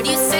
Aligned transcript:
Heard 0.00 0.08
you 0.08 0.16
say. 0.16 0.39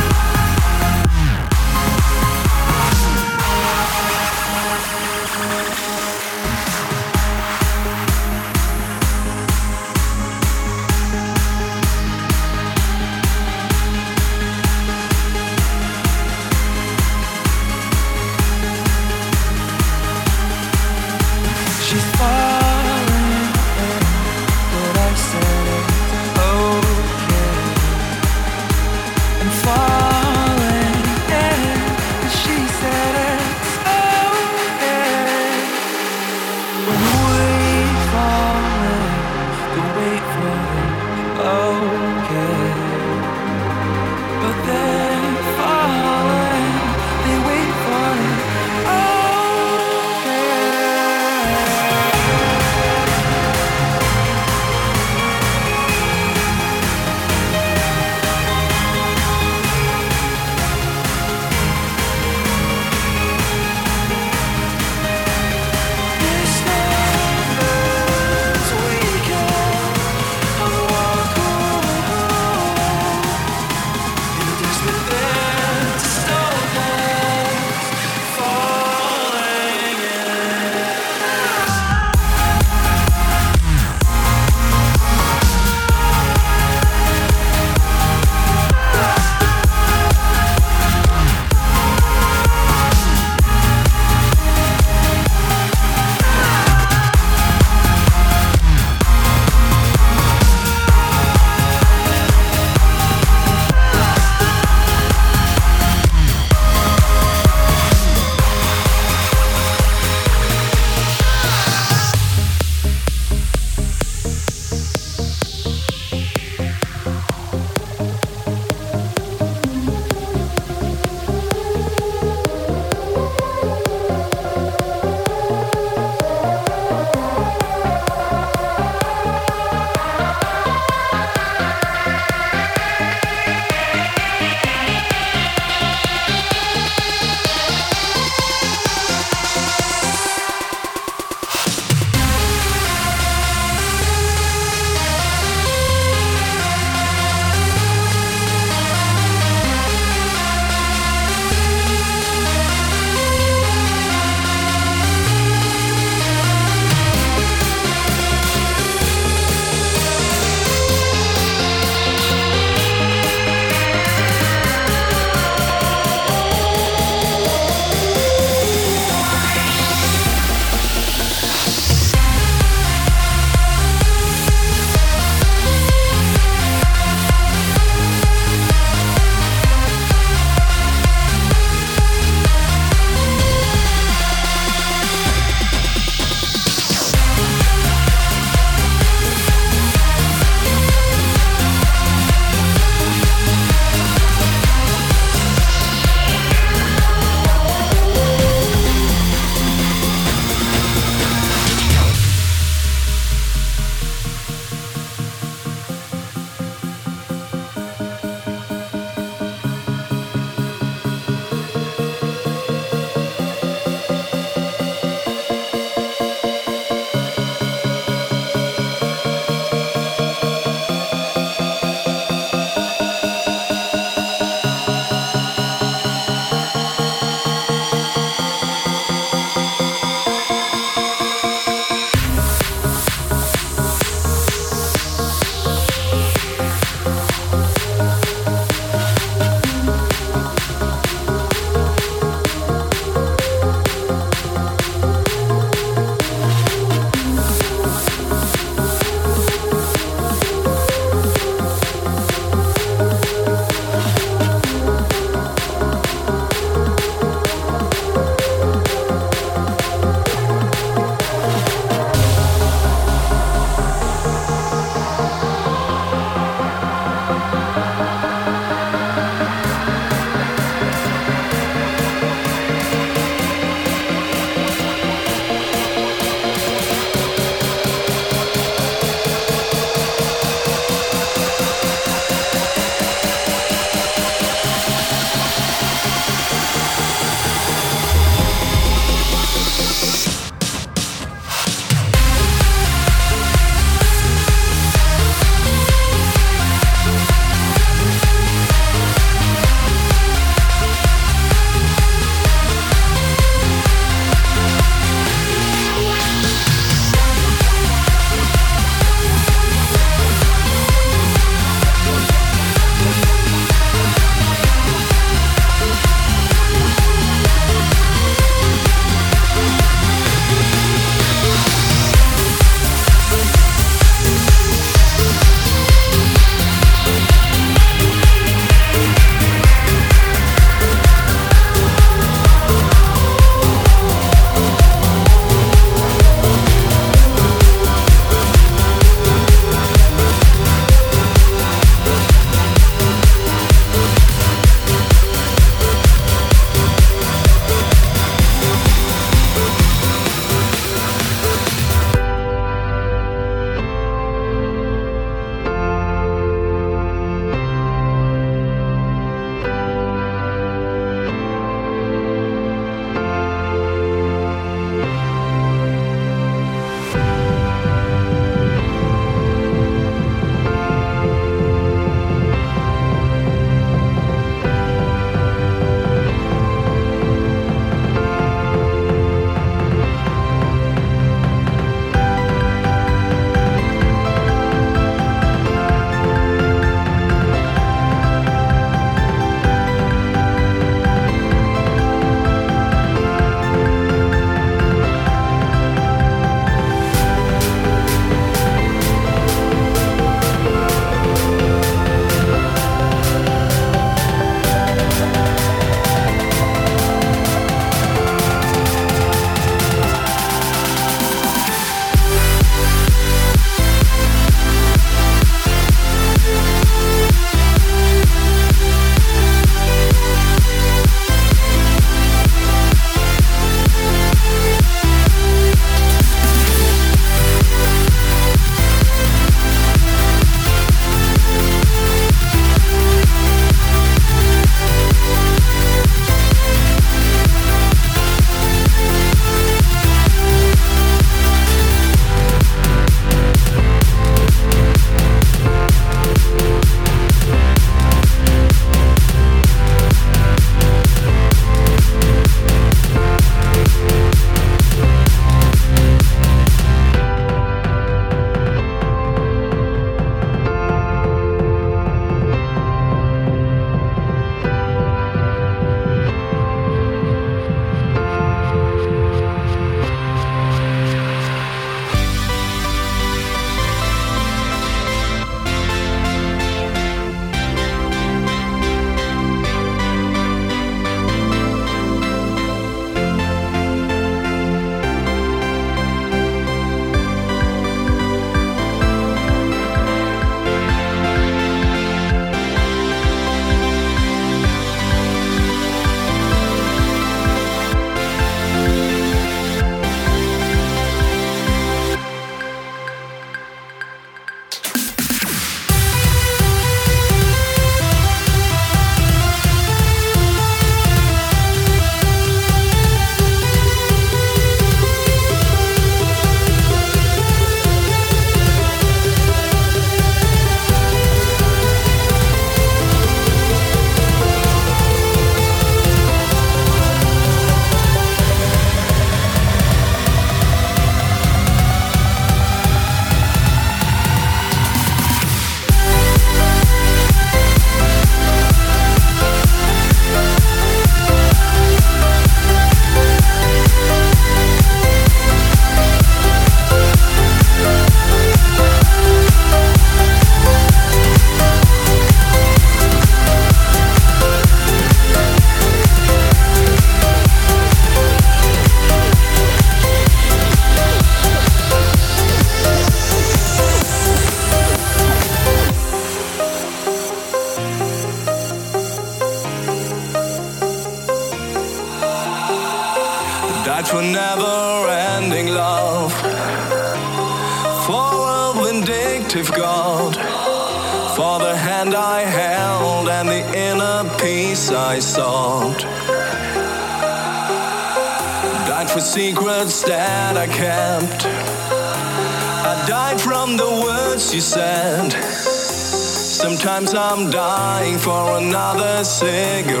I'm 597.33 597.49
dying 597.49 598.17
for 598.17 598.57
another 598.57 599.23
cigarette. 599.23 600.00